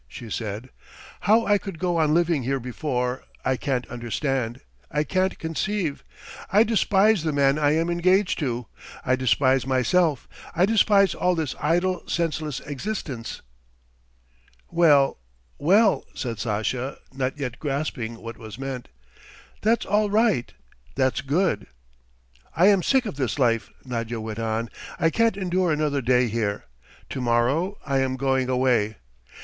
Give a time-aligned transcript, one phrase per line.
[0.07, 0.69] ."she said.
[1.29, 6.03] "How I could go on living here before, I can't understand, I can't conceive!
[6.51, 8.65] I despise the man I am engaged to,
[9.05, 13.43] I despise myself, I despise all this idle, senseless existence."
[14.71, 15.19] "Well,
[15.59, 18.87] well," said Sasha, not yet grasping what was meant.
[19.61, 20.51] "That's all right...
[20.95, 21.67] that's good."
[22.55, 24.71] "I am sick of this life," Nadya went on.
[24.99, 26.65] "I can't endure another day here.
[27.11, 28.95] To morrow I am going away.